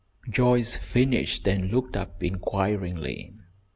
[0.37, 3.35] ]Joyce finished and looked up inquiringly.